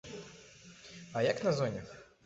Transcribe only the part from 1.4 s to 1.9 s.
на зоне?